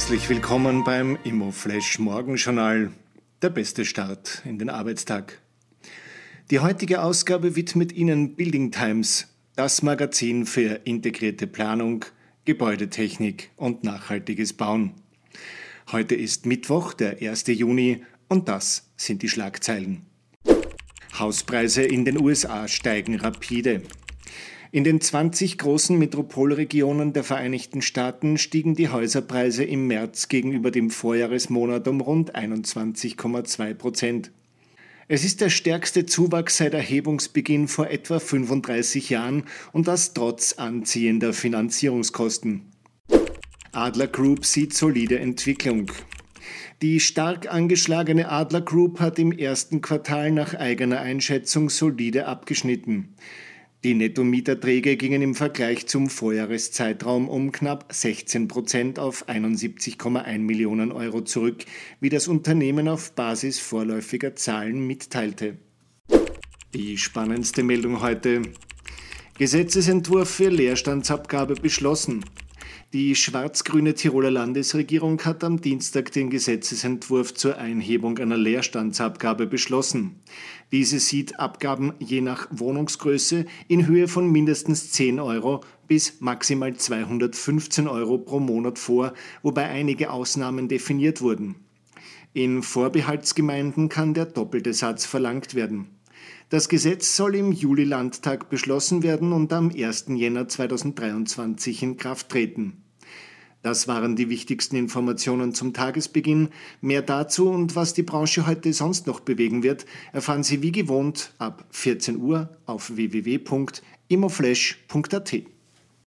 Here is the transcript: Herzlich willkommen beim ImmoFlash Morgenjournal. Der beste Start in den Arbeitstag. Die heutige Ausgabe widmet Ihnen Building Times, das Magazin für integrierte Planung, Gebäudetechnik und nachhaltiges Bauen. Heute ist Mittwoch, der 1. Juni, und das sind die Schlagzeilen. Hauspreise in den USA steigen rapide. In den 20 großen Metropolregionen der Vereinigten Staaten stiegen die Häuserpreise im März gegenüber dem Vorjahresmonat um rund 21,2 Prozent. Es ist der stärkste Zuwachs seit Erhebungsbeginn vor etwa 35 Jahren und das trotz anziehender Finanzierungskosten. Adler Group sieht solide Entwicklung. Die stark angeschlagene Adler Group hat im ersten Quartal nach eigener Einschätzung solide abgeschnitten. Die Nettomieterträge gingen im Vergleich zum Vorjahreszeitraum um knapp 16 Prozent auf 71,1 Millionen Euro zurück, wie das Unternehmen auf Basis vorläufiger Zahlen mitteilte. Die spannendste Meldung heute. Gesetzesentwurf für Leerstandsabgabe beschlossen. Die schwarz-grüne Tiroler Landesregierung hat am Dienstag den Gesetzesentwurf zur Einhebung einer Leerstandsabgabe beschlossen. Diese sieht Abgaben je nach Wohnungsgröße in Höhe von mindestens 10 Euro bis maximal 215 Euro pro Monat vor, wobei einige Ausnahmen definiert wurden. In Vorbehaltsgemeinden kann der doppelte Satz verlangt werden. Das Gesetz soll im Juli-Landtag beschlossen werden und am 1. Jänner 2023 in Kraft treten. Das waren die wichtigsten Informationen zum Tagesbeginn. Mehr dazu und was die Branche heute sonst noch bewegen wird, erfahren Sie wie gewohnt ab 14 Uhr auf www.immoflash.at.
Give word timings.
Herzlich 0.00 0.30
willkommen 0.30 0.82
beim 0.82 1.18
ImmoFlash 1.24 1.98
Morgenjournal. 1.98 2.90
Der 3.42 3.50
beste 3.50 3.84
Start 3.84 4.40
in 4.46 4.58
den 4.58 4.70
Arbeitstag. 4.70 5.38
Die 6.50 6.58
heutige 6.58 7.02
Ausgabe 7.02 7.54
widmet 7.54 7.92
Ihnen 7.92 8.34
Building 8.34 8.70
Times, 8.70 9.28
das 9.56 9.82
Magazin 9.82 10.46
für 10.46 10.80
integrierte 10.84 11.46
Planung, 11.46 12.06
Gebäudetechnik 12.46 13.50
und 13.56 13.84
nachhaltiges 13.84 14.54
Bauen. 14.54 14.94
Heute 15.92 16.14
ist 16.14 16.46
Mittwoch, 16.46 16.94
der 16.94 17.20
1. 17.20 17.48
Juni, 17.48 18.02
und 18.26 18.48
das 18.48 18.90
sind 18.96 19.20
die 19.20 19.28
Schlagzeilen. 19.28 20.06
Hauspreise 21.18 21.82
in 21.82 22.06
den 22.06 22.18
USA 22.18 22.68
steigen 22.68 23.16
rapide. 23.16 23.82
In 24.72 24.84
den 24.84 25.00
20 25.00 25.58
großen 25.58 25.98
Metropolregionen 25.98 27.12
der 27.12 27.24
Vereinigten 27.24 27.82
Staaten 27.82 28.38
stiegen 28.38 28.76
die 28.76 28.88
Häuserpreise 28.88 29.64
im 29.64 29.88
März 29.88 30.28
gegenüber 30.28 30.70
dem 30.70 30.90
Vorjahresmonat 30.90 31.88
um 31.88 32.00
rund 32.00 32.36
21,2 32.36 33.74
Prozent. 33.74 34.30
Es 35.08 35.24
ist 35.24 35.40
der 35.40 35.50
stärkste 35.50 36.06
Zuwachs 36.06 36.58
seit 36.58 36.72
Erhebungsbeginn 36.72 37.66
vor 37.66 37.88
etwa 37.90 38.20
35 38.20 39.10
Jahren 39.10 39.42
und 39.72 39.88
das 39.88 40.14
trotz 40.14 40.52
anziehender 40.52 41.32
Finanzierungskosten. 41.32 42.70
Adler 43.72 44.06
Group 44.06 44.46
sieht 44.46 44.72
solide 44.72 45.18
Entwicklung. 45.18 45.90
Die 46.80 47.00
stark 47.00 47.52
angeschlagene 47.52 48.28
Adler 48.28 48.60
Group 48.60 49.00
hat 49.00 49.18
im 49.18 49.32
ersten 49.32 49.80
Quartal 49.80 50.30
nach 50.30 50.54
eigener 50.54 51.00
Einschätzung 51.00 51.70
solide 51.70 52.26
abgeschnitten. 52.26 53.16
Die 53.82 53.94
Nettomieterträge 53.94 54.98
gingen 54.98 55.22
im 55.22 55.34
Vergleich 55.34 55.86
zum 55.86 56.10
Vorjahreszeitraum 56.10 57.30
um 57.30 57.50
knapp 57.50 57.90
16 57.90 58.46
Prozent 58.46 58.98
auf 58.98 59.26
71,1 59.26 60.38
Millionen 60.38 60.92
Euro 60.92 61.22
zurück, 61.22 61.64
wie 61.98 62.10
das 62.10 62.28
Unternehmen 62.28 62.88
auf 62.88 63.12
Basis 63.12 63.58
vorläufiger 63.58 64.36
Zahlen 64.36 64.86
mitteilte. 64.86 65.56
Die 66.74 66.98
spannendste 66.98 67.62
Meldung 67.62 68.02
heute. 68.02 68.42
Gesetzesentwurf 69.38 70.28
für 70.28 70.50
Leerstandsabgabe 70.50 71.54
beschlossen. 71.54 72.22
Die 72.92 73.14
schwarz-grüne 73.14 73.94
Tiroler 73.94 74.30
Landesregierung 74.30 75.20
hat 75.24 75.44
am 75.44 75.60
Dienstag 75.60 76.10
den 76.12 76.28
Gesetzesentwurf 76.28 77.34
zur 77.34 77.56
Einhebung 77.58 78.18
einer 78.18 78.36
Leerstandsabgabe 78.36 79.46
beschlossen. 79.46 80.16
Diese 80.72 80.98
sieht 80.98 81.38
Abgaben 81.38 81.92
je 82.00 82.20
nach 82.20 82.48
Wohnungsgröße 82.50 83.46
in 83.68 83.86
Höhe 83.86 84.08
von 84.08 84.30
mindestens 84.30 84.90
10 84.90 85.20
Euro 85.20 85.62
bis 85.86 86.20
maximal 86.20 86.76
215 86.76 87.86
Euro 87.86 88.18
pro 88.18 88.40
Monat 88.40 88.78
vor, 88.78 89.14
wobei 89.42 89.68
einige 89.68 90.10
Ausnahmen 90.10 90.68
definiert 90.68 91.20
wurden. 91.20 91.54
In 92.32 92.62
Vorbehaltsgemeinden 92.62 93.88
kann 93.88 94.14
der 94.14 94.26
doppelte 94.26 94.72
Satz 94.72 95.04
verlangt 95.04 95.54
werden. 95.54 95.99
Das 96.48 96.68
Gesetz 96.68 97.16
soll 97.16 97.36
im 97.36 97.52
Juli-Landtag 97.52 98.50
beschlossen 98.50 99.02
werden 99.02 99.32
und 99.32 99.52
am 99.52 99.70
1. 99.70 100.06
Jänner 100.08 100.48
2023 100.48 101.82
in 101.82 101.96
Kraft 101.96 102.28
treten. 102.28 102.84
Das 103.62 103.88
waren 103.88 104.16
die 104.16 104.30
wichtigsten 104.30 104.76
Informationen 104.76 105.52
zum 105.52 105.74
Tagesbeginn. 105.74 106.48
Mehr 106.80 107.02
dazu 107.02 107.50
und 107.50 107.76
was 107.76 107.92
die 107.92 108.02
Branche 108.02 108.46
heute 108.46 108.72
sonst 108.72 109.06
noch 109.06 109.20
bewegen 109.20 109.62
wird, 109.62 109.84
erfahren 110.12 110.42
Sie 110.42 110.62
wie 110.62 110.72
gewohnt 110.72 111.34
ab 111.38 111.66
14 111.70 112.16
Uhr 112.16 112.56
auf 112.64 112.96
www.immoflash.at. 112.96 115.59